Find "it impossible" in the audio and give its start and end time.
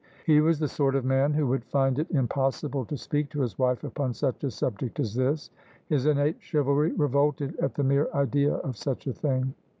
1.99-2.85